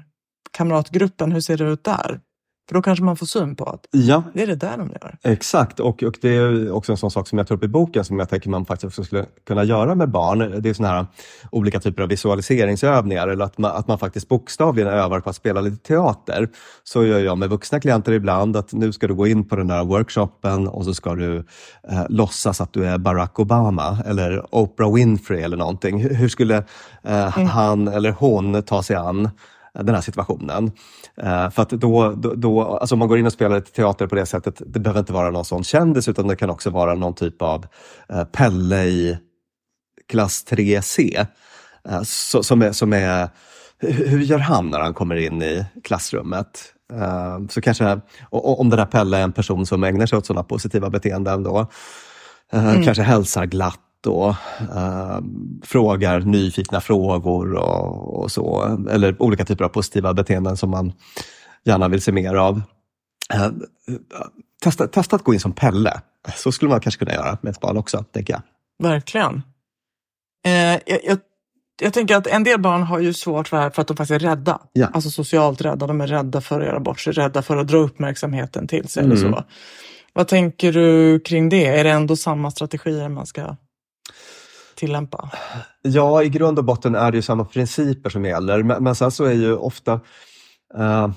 [0.50, 2.20] kamratgruppen, hur ser det ut där?
[2.68, 5.16] För då kanske man får syn på att ja, det är det där de gör.
[5.22, 8.04] Exakt, och, och det är också en sån sak som jag tar upp i boken
[8.04, 10.62] som jag tänker man faktiskt också skulle kunna göra med barn.
[10.62, 11.06] Det är såna här
[11.50, 15.60] olika typer av visualiseringsövningar eller att man, att man faktiskt bokstavligen övar på att spela
[15.60, 16.48] lite teater.
[16.84, 19.70] Så gör jag med vuxna klienter ibland att nu ska du gå in på den
[19.70, 21.36] här workshopen och så ska du
[21.88, 26.00] eh, låtsas att du är Barack Obama eller Oprah Winfrey eller någonting.
[26.00, 26.64] Hur, skulle
[27.02, 29.30] eh, han eller hon ta sig an
[29.74, 30.72] den här situationen.
[31.16, 34.06] Eh, för att då, då, då, alltså om man går in och spelar lite teater
[34.06, 36.94] på det sättet, det behöver inte vara någon sån kändis utan det kan också vara
[36.94, 37.66] någon typ av
[38.08, 39.18] eh, Pelle i
[40.08, 41.26] klass 3C.
[41.88, 43.28] Eh, så, som är, som är,
[43.80, 46.74] hur gör han när han kommer in i klassrummet?
[47.50, 48.00] Så kanske,
[48.30, 51.66] om den här Pelle är en person som ägnar sig åt sådana positiva beteenden då,
[52.52, 52.84] mm.
[52.84, 55.20] kanske hälsar glatt och uh,
[55.62, 58.78] frågar nyfikna frågor och, och, så.
[58.90, 60.92] Eller olika typer av positiva beteenden som man
[61.64, 62.62] gärna vill se mer av.
[64.62, 66.00] testa, testa att gå in som Pelle.
[66.36, 68.42] Så skulle man kanske kunna göra med ett barn också, tänker jag.
[68.82, 69.42] Verkligen.
[70.86, 71.18] jag, jag
[71.82, 73.96] jag tänker att en del barn har ju svårt för det här för att de
[73.96, 74.60] faktiskt är rädda.
[74.72, 74.86] Ja.
[74.92, 75.86] Alltså socialt rädda.
[75.86, 79.04] De är rädda för att göra bort sig, rädda för att dra uppmärksamheten till sig.
[79.04, 79.16] Mm.
[79.16, 79.44] Eller så.
[80.12, 81.66] Vad tänker du kring det?
[81.66, 83.56] Är det ändå samma strategier man ska
[84.74, 85.30] tillämpa?
[85.82, 88.62] Ja, i grund och botten är det ju samma principer som gäller.
[88.62, 90.00] Men, men sen så är ju ofta
[90.78, 91.08] uh,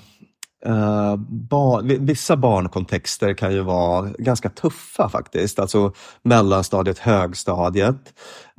[0.68, 5.94] Uh, barn, vissa barnkontexter kan ju vara ganska tuffa faktiskt, alltså
[6.24, 8.14] mellanstadiet, högstadiet.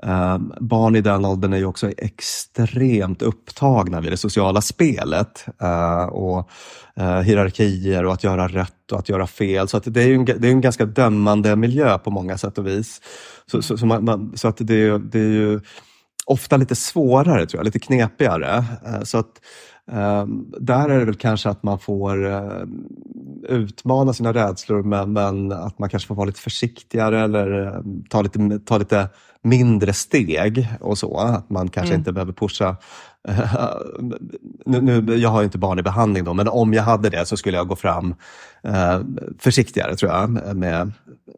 [0.07, 6.05] Uh, barn i den åldern är ju också extremt upptagna vid det sociala spelet uh,
[6.05, 6.51] och
[7.25, 9.69] hierarkier och att göra rätt och att göra fel.
[9.69, 12.59] Så att det är ju en, det är en ganska dömande miljö på många sätt
[12.59, 13.01] och vis.
[13.51, 15.61] Så, så, så, man, man, så att det, det är ju
[16.27, 18.65] ofta lite svårare, tror jag, lite knepigare.
[19.03, 19.41] så att
[20.61, 22.65] där är det väl kanske att man får uh,
[23.49, 28.23] utmana sina rädslor men, men, att man kanske får vara lite försiktigare eller uh, ta,
[28.23, 29.09] lite, ta lite
[29.43, 31.19] mindre steg och så.
[31.19, 32.01] Att man kanske mm.
[32.01, 32.77] inte behöver pusha
[33.29, 33.57] uh,
[34.67, 37.37] nu, nu, jag har inte barn i behandling då, men om jag hade det så
[37.37, 38.15] skulle jag gå fram
[39.39, 40.57] försiktigare tror jag med,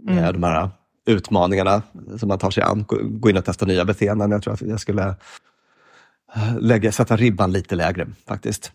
[0.00, 0.32] med mm.
[0.32, 0.70] de här
[1.06, 1.82] utmaningarna
[2.18, 2.84] som man tar sig an.
[3.02, 4.30] Gå in och testa nya beteenden.
[4.30, 5.14] Jag tror att jag skulle
[6.60, 8.72] lägga, sätta ribban lite lägre faktiskt.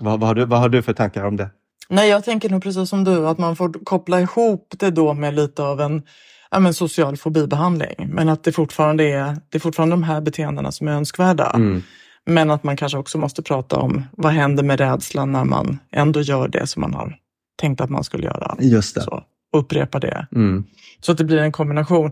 [0.00, 1.50] Vad, vad, har du, vad har du för tankar om det?
[1.88, 5.34] Nej, jag tänker nog precis som du, att man får koppla ihop det då med
[5.34, 6.02] lite av en
[6.50, 8.08] ja, men social fobibehandling.
[8.08, 11.50] Men att det fortfarande är, det är fortfarande de här beteendena som är önskvärda.
[11.54, 11.82] Mm.
[12.26, 16.20] Men att man kanske också måste prata om vad händer med rädslan när man ändå
[16.20, 17.16] gör det som man har
[17.56, 18.56] tänkt att man skulle göra.
[18.60, 19.00] Just det.
[19.00, 19.22] Så,
[19.56, 20.26] upprepa det.
[20.34, 20.64] Mm.
[21.00, 22.10] Så att det blir en kombination.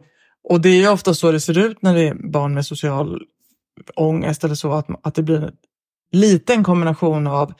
[0.48, 3.20] Och det är ofta så det ser ut när det är barn med social
[3.96, 5.56] ångest eller så, att, att det blir en
[6.12, 7.54] liten kombination av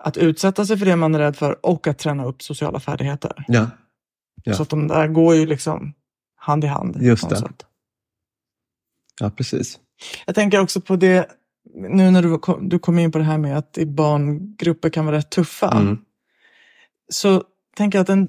[0.00, 3.44] att utsätta sig för det man är rädd för och att träna upp sociala färdigheter.
[3.48, 3.70] Ja.
[4.42, 4.54] ja.
[4.54, 5.94] Så att de där går ju liksom
[6.36, 7.02] hand i hand.
[7.02, 7.36] Just det.
[7.36, 7.66] Sätt.
[9.20, 9.78] Ja, precis.
[10.26, 11.30] Jag tänker också på det,
[11.74, 15.16] nu när du, du kom in på det här med att i barngrupper kan vara
[15.16, 15.70] rätt tuffa.
[15.70, 15.98] Mm.
[17.08, 17.42] Så
[17.76, 18.28] tänker jag att den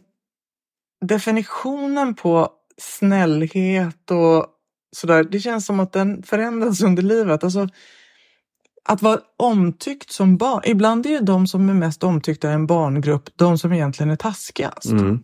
[1.06, 4.48] definitionen på snällhet och
[4.96, 7.44] sådär, det känns som att den förändras under livet.
[7.44, 7.68] Alltså,
[8.90, 10.62] att vara omtyckt som barn.
[10.66, 14.16] Ibland är ju de som är mest omtyckta i en barngrupp de som egentligen är
[14.16, 14.92] taskigast.
[14.92, 15.20] Mm.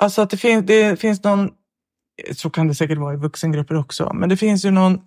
[0.00, 1.50] Alltså att det, finns, det finns någon,
[2.32, 5.00] så kan det säkert vara i vuxengrupper också, men det finns ju någon,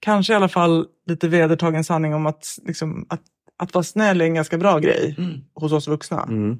[0.00, 3.22] kanske i alla fall lite vedertagen sanning om att, liksom, att,
[3.58, 5.40] att vara snäll är en ganska bra grej mm.
[5.54, 6.22] hos oss vuxna.
[6.22, 6.58] Mm.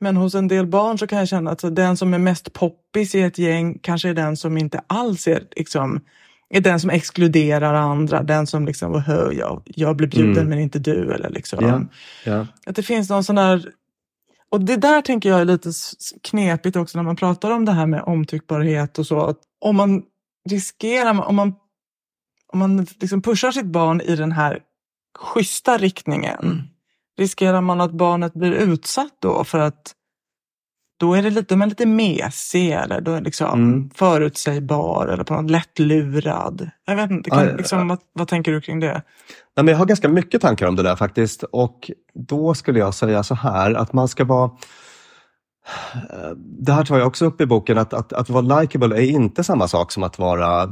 [0.00, 3.14] Men hos en del barn så kan jag känna att den som är mest poppis
[3.14, 6.00] i ett gäng kanske är den som inte alls är, liksom,
[6.48, 8.22] är den som exkluderar andra.
[8.22, 10.48] Den som liksom, hör jag, jag blir bjuden mm.
[10.48, 11.12] men inte du.
[11.12, 11.64] Eller liksom.
[11.64, 11.82] Yeah.
[12.26, 12.46] Yeah.
[12.66, 13.72] Att det finns någon sån där...
[14.48, 15.70] Och det där tänker jag är lite
[16.22, 19.20] knepigt också när man pratar om det här med omtyckbarhet och så.
[19.20, 20.02] Att om man
[20.48, 21.54] riskerar, om man,
[22.52, 24.58] om man liksom pushar sitt barn i den här
[25.18, 26.69] schyssta riktningen mm
[27.20, 29.94] riskerar man att barnet blir utsatt då för att
[31.00, 33.90] då är det lite, lite mesig eller då är liksom mm.
[33.94, 36.70] förutsägbar eller på något lättlurad.
[36.86, 38.92] Jag vet inte, kan, liksom, vad, vad, tänker du kring det?
[39.56, 42.94] Nej, men jag har ganska mycket tankar om det där faktiskt och då skulle jag
[42.94, 44.50] säga så här att man ska vara
[46.36, 49.44] det här tar jag också upp i boken, att, att, att vara likable är inte
[49.44, 50.68] samma sak som att vara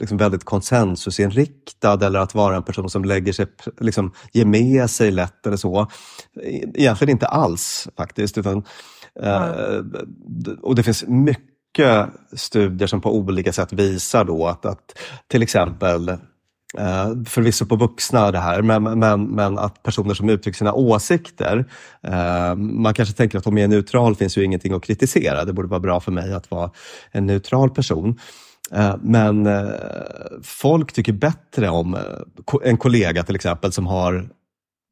[0.00, 3.46] liksom väldigt konsensusinriktad eller att vara en person som lägger sig,
[3.80, 5.86] liksom, ger med sig lätt eller så.
[6.74, 8.38] Egentligen inte alls faktiskt.
[8.38, 8.64] Utan,
[9.22, 9.92] mm.
[10.62, 16.18] och det finns mycket studier som på olika sätt visar då att, att till exempel
[16.78, 21.58] Uh, förvisso på vuxna det här, men, men, men att personer som uttrycker sina åsikter,
[22.08, 25.44] uh, man kanske tänker att om jag är neutral finns ju ingenting att kritisera.
[25.44, 26.70] Det borde vara bra för mig att vara
[27.10, 28.18] en neutral person.
[28.72, 29.70] Eh, men eh,
[30.42, 32.00] folk tycker bättre om eh,
[32.64, 34.28] en kollega till exempel som har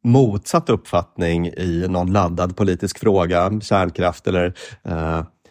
[0.05, 4.55] motsatt uppfattning i någon laddad politisk fråga, kärnkraft eller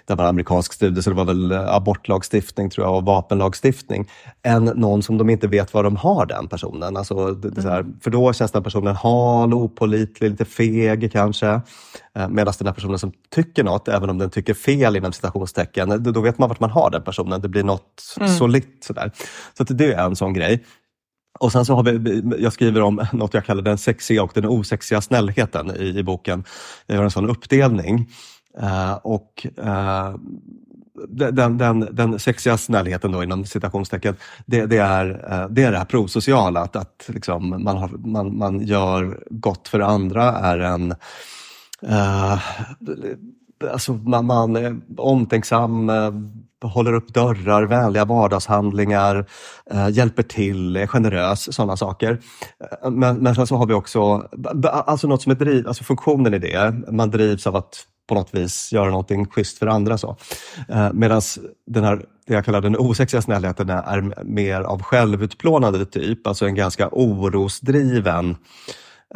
[0.08, 4.10] det var en amerikansk studie, så det var väl abortlagstiftning tror jag och vapenlagstiftning,
[4.44, 6.98] än någon som de inte vet vad de har den personen.
[6.98, 11.62] Alltså, det, det här, för då känns den personen hal, opolitlig, lite feg kanske.
[12.15, 16.04] Eh, Medan den här personen som tycker något, även om den tycker fel inom citationstecken,
[16.13, 17.41] då vet man vart man har den personen.
[17.41, 18.30] Det blir något mm.
[18.30, 19.12] solitt sådär.
[19.58, 20.63] Så det är en sån grej.
[21.39, 24.46] Och sen så har vi, jag skriver om något jag kallar den sexiga och den
[24.46, 26.44] osexiga snällheten i, i boken.
[26.86, 28.10] Jag gör en sån uppdelning.
[28.62, 30.15] Uh, och uh,
[31.08, 34.15] den, den, den sexiga snällheten då inom citationstecken,
[34.46, 38.38] det, det, är, uh, det är det här prosociala, att, att liksom man, har, man,
[38.38, 40.96] man gör gott för andra är en
[43.72, 45.91] alltså man, man är omtänksam,
[46.63, 49.26] håller upp dörrar, vänliga vardagshandlingar,
[49.72, 52.20] eh, hjälper till, är generös, sådana saker.
[52.91, 54.28] Men, men sen så har vi också
[54.63, 58.36] alltså något som är driv, alltså funktionen i det, man drivs av att på något
[58.36, 59.98] vis göra någonting schysst för andra.
[59.98, 60.18] Så.
[60.70, 61.22] Eh, Medan
[61.68, 66.56] den här, det jag kallar den osexiga snällheten är mer av självutplånande typ, alltså en
[66.56, 68.36] ganska orosdriven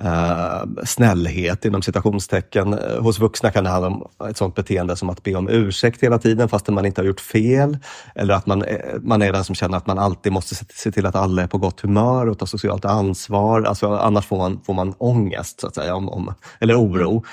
[0.04, 2.74] Eh, snällhet inom citationstecken.
[2.74, 6.04] Eh, hos vuxna kan det handla om ett sånt beteende som att be om ursäkt
[6.04, 7.78] hela tiden fastän man inte har gjort fel.
[8.16, 11.06] Eller att man, eh, man är den som känner att man alltid måste se, till
[11.06, 13.62] att alla är på gott humör och ta socialt ansvar.
[13.62, 17.24] Alltså, annars får man, får man ångest, så att säga, om, om eller oro.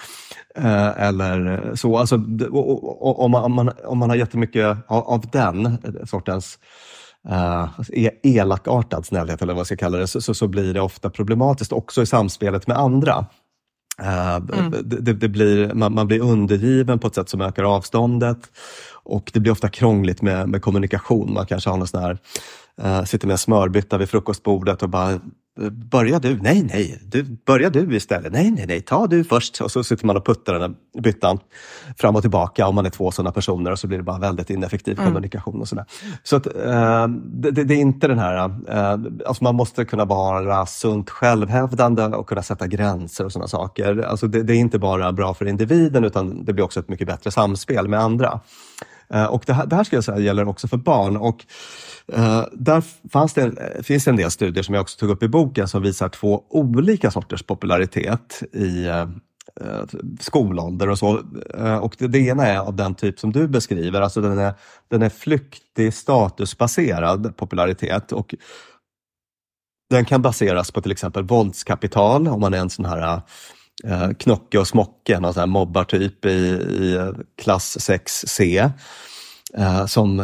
[0.96, 1.98] eller så.
[1.98, 6.58] Alltså, om, man, om, man, om man har jättemycket av, av den sortens
[7.30, 7.68] uh,
[8.22, 11.72] elakartad snällhet, eller vad jag ska kalla det, så, så, så, blir det ofta problematiskt
[11.72, 13.26] också i samspelet med andra.
[14.02, 14.74] Uh, mm.
[14.84, 18.38] det, det, blir, man, man, blir undergiven på ett sätt som ökar avståndet
[18.92, 21.32] och det blir ofta krångligt med, med kommunikation.
[21.32, 22.18] Man kanske har någon sån här,
[22.84, 25.20] uh, sitter med en smörbytta vid frukostbordet och bara
[25.70, 26.38] Börja du?
[26.42, 28.32] Nej, nej, du, börja du istället.
[28.32, 29.60] Nej, nej, nej, ta du först.
[29.60, 31.38] Och så sitter man och puttar den där byttan
[31.98, 34.50] fram och tillbaka om man är två sådana personer och så blir det bara väldigt
[34.50, 35.06] ineffektiv mm.
[35.06, 35.60] kommunikation.
[35.60, 35.84] och sådär.
[36.22, 38.36] Så att, äh, det, det, är inte den här...
[38.68, 38.90] Äh,
[39.26, 43.98] alltså man måste kunna vara sunt självhävdande och kunna sätta gränser och sådana saker.
[43.98, 47.06] Alltså det, det är inte bara bra för individen utan det blir också ett mycket
[47.06, 48.40] bättre samspel med andra.
[49.10, 51.16] Eh, och det här, det här skulle jag säga gäller också för barn.
[51.16, 51.44] Och
[52.12, 55.28] Uh, där fanns det, finns det en del studier som jag också tog upp i
[55.28, 59.06] boken som visar två olika sorters popularitet i uh,
[60.20, 61.18] skolålder och så.
[61.58, 64.54] Uh, och det, det, ena är av den typ som du beskriver, alltså den är,
[64.88, 68.12] den är flyktig statusbaserad popularitet.
[68.12, 68.34] Och
[69.90, 73.20] den kan baseras på till exempel våldskapital, om man är en sån här
[73.84, 77.10] Eh, knocke och smocke, någon sån här mobbartyp i, i eh,
[77.42, 78.70] klass 6C
[79.54, 80.20] eh, som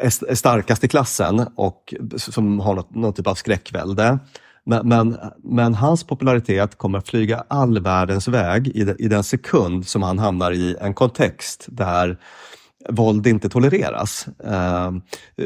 [0.00, 4.18] är starkast i klassen och som har något, någon typ av skräckvälde.
[4.64, 9.24] Men, men, men, hans popularitet kommer att flyga all världens väg i, de, i den
[9.24, 12.18] sekund som han hamnar i en kontext där
[12.88, 14.26] våld inte tolereras.
[14.46, 14.90] Uh,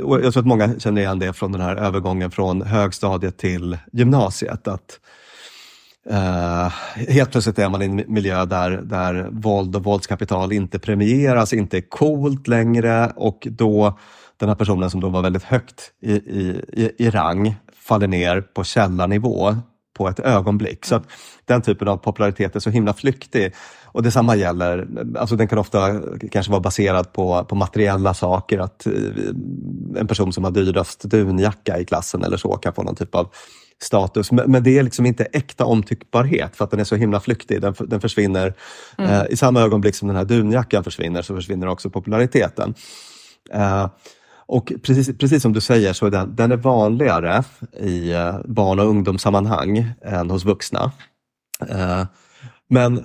[0.03, 3.79] och jag tror att många känner igen det från den här övergången från högstadiet till
[3.92, 4.69] gymnasiet.
[4.69, 5.01] Att
[6.11, 6.69] Uh,
[7.09, 11.77] helt plötsligt är man i en miljö där, där våld och våldskapital inte premieras, inte
[11.77, 13.99] är coolt längre och då
[14.37, 18.64] den här personen som då var väldigt högt i, i, i rang faller ner på
[18.64, 19.57] källarnivå
[19.97, 20.85] på ett ögonblick.
[20.85, 21.05] Så att
[21.45, 23.55] den typen av popularitet är så himla flyktig.
[23.85, 24.88] Och detsamma gäller,
[25.19, 28.59] alltså den kan ofta kanske vara baserad på, på materiella saker.
[28.59, 28.92] Att eh,
[29.97, 33.29] en person som har dyrast dunjacka i klassen eller så kan få någon typ av
[33.83, 34.33] status.
[34.33, 37.61] Men, men, det är liksom inte äkta omtyckbarhet för att den är så himla flyktig.
[37.61, 38.55] Den, den försvinner
[38.99, 39.11] mm.
[39.11, 42.75] eh, i samma ögonblick som den här dunjackan försvinner så försvinner också populariteten.
[43.53, 43.89] Eh,
[44.49, 47.45] och precis, precis som du säger så är den, den är vanligare
[47.81, 50.93] i eh, barn och ungdomssammanhang än hos vuxna.
[51.69, 52.05] Eh,
[52.69, 53.05] men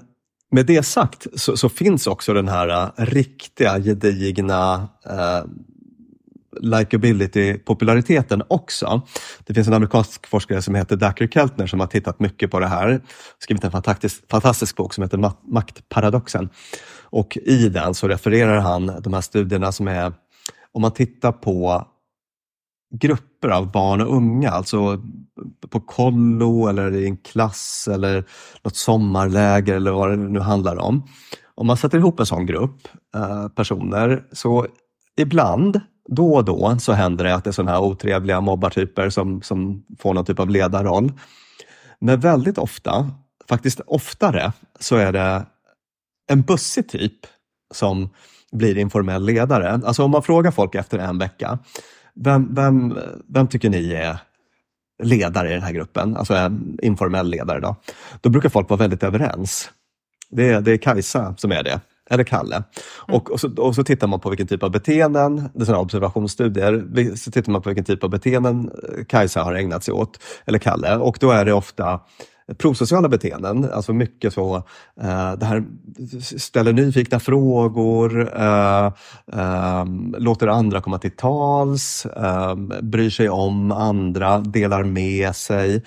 [0.52, 4.90] med det sagt så, så, finns också den här uh, riktiga gedigna
[6.60, 9.02] likability-populariteten också.
[9.46, 12.68] Det finns en amerikansk forskare som heter Dacker Keltner som har tittat mycket på det
[12.68, 13.02] här.
[13.40, 16.50] Skrivit en fantastisk, fantastisk bok som heter Maktparadoxen.
[17.04, 20.14] Och i den så refererar han de här studierna som är,
[20.72, 21.88] om man tittar på
[22.94, 25.02] grupper av barn och unga, alltså
[25.70, 28.25] på kollo eller i en klass eller
[28.63, 31.08] något sommarläger eller vad det nu handlar om.
[31.56, 34.67] Om man sätter ihop en sån grupp eh, personer så
[35.17, 39.41] ibland då och då så händer det att det är sådana här otrevliga mobbartyper som,
[39.41, 41.13] som får någon typ av ledarroll.
[41.99, 43.12] Men väldigt ofta,
[43.49, 45.45] faktiskt oftare, så är det
[46.29, 47.19] en bussig typ
[47.73, 48.10] som
[48.52, 49.71] blir informell ledare.
[49.71, 51.60] Alltså om man frågar folk efter en vecka,
[52.15, 54.17] vem, vem, vem tycker ni är
[55.04, 57.75] ledare i den här gruppen, alltså en informell ledare, då,
[58.21, 59.71] då brukar folk vara väldigt överens.
[60.29, 61.81] Det är, det är Kajsa som är det
[62.12, 62.64] eller Kalle.
[63.08, 65.82] Och, och, så, och så tittar man på vilken typ av beteenden, det är sådana
[65.82, 68.72] observationsstudier, så tittar man på vilken typ av beteenden
[69.08, 70.96] Kajsa har ägnat sig åt, eller Kalle.
[70.96, 72.00] Och då är det ofta
[72.58, 75.64] prosociala beteenden, alltså mycket så, uh, det här
[76.38, 78.92] ställer nyfikna frågor, uh,
[79.36, 79.86] uh,
[80.18, 82.08] låter andra komma till tals,
[82.82, 85.84] bryr sig om andra, delar med sig.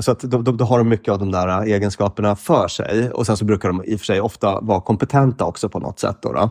[0.00, 3.26] Så att då, då, då, har de mycket av de där egenskaperna för sig och
[3.26, 6.16] sen så brukar de i och för sig ofta vara kompetenta också på något sätt.
[6.22, 6.50] Då, då.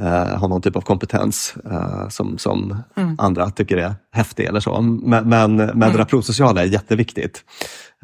[0.00, 3.16] Uh, ha någon typ av kompetens uh, som, som mm.
[3.18, 4.80] andra tycker är häftig eller så.
[4.80, 5.92] Men, men, men mm.
[5.92, 7.44] det där prosociala är jätteviktigt.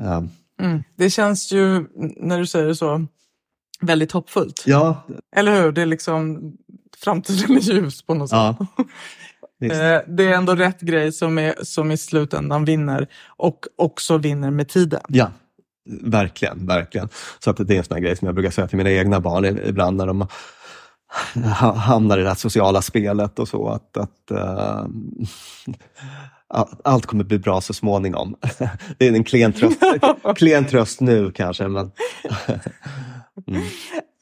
[0.00, 0.20] Uh,
[0.62, 0.82] Mm.
[0.96, 1.86] Det känns ju,
[2.16, 3.06] när du säger det så,
[3.80, 4.62] väldigt hoppfullt.
[4.66, 5.06] Ja.
[5.36, 5.72] Eller hur?
[5.72, 6.52] Det är liksom
[6.96, 8.56] framtiden är ljus på något sätt.
[9.70, 14.50] Eh, det är ändå rätt grej som, är, som i slutändan vinner och också vinner
[14.50, 15.00] med tiden.
[15.08, 15.30] Ja,
[16.02, 16.66] verkligen.
[16.66, 17.08] verkligen.
[17.38, 19.44] Så att det är en sån grej som jag brukar säga till mina egna barn
[19.44, 20.26] ibland när de
[21.76, 23.68] hamnar i det här sociala spelet och så.
[23.68, 24.86] att, att uh,
[26.84, 28.36] allt kommer bli bra så småningom.
[28.98, 29.80] Det är en klen tröst,
[30.36, 31.68] klen tröst nu kanske.
[31.68, 31.90] Men,
[33.46, 33.62] mm.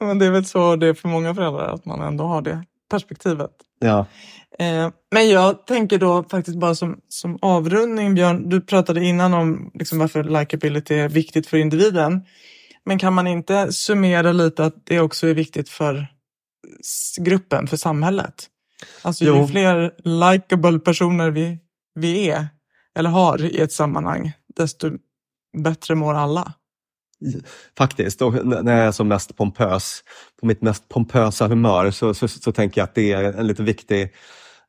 [0.01, 2.65] men det är väl så det är för många föräldrar, att man ändå har det
[2.91, 3.51] perspektivet.
[3.79, 4.07] Ja.
[4.61, 9.71] Eh, men jag tänker då faktiskt bara som, som avrundning, Björn, du pratade innan om
[9.75, 12.21] liksom varför likability är viktigt för individen.
[12.85, 16.07] Men kan man inte summera lite att det också är viktigt för
[17.19, 18.47] gruppen, för samhället?
[19.03, 19.37] Alltså jo.
[19.37, 21.59] ju fler likable personer vi
[21.95, 22.49] vi är
[22.95, 24.91] eller har i ett sammanhang, desto
[25.57, 26.53] bättre mår alla.
[27.79, 30.05] Faktiskt, och när jag är som mest pompös,
[30.41, 33.63] på mitt mest pompösa humör så, så, så tänker jag att det är en lite
[33.63, 34.13] viktig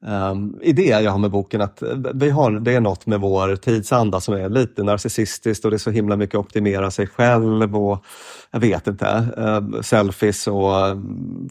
[0.05, 1.61] um, idé jag har med boken.
[1.61, 1.83] att
[2.13, 5.79] vi har, Det är något med vår tidsanda som är lite narcissistiskt och det är
[5.79, 8.05] så himla mycket optimera sig själv och
[8.51, 10.73] jag vet inte, uh, selfies och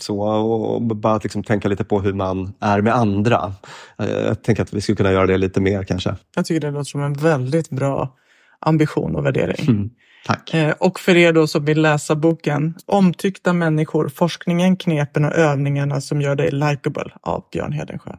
[0.01, 0.21] så.
[0.21, 3.55] Och bara liksom tänka lite på hur man är med andra.
[4.03, 6.17] Uh, jag tänker att vi skulle kunna göra det lite mer kanske.
[6.37, 8.17] Jag tycker det låter som en väldigt bra
[8.61, 9.69] ambition och värdering.
[9.69, 9.91] Mm.
[10.27, 10.55] Tack.
[10.55, 16.01] Eh, och för er då som vill läsa boken Omtyckta människor, forskningen, knepen och övningarna
[16.01, 18.13] som gör dig likeable av Björn Hedensjö.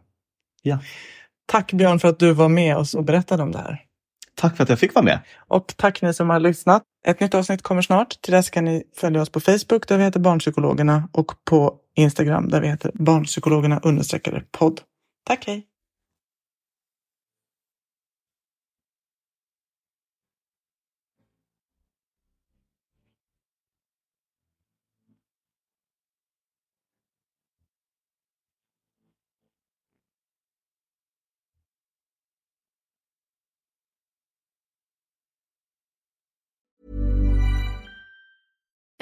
[0.61, 0.79] Ja.
[1.45, 3.85] Tack Björn för att du var med oss och berättade om det här.
[4.35, 5.19] Tack för att jag fick vara med.
[5.47, 6.83] Och tack ni som har lyssnat.
[7.07, 8.21] Ett nytt avsnitt kommer snart.
[8.21, 12.49] Till dess kan ni följa oss på Facebook där vi heter Barnpsykologerna och på Instagram
[12.49, 14.81] där vi heter Barnpsykologerna understreckade podd.
[15.27, 15.70] Tack, hej!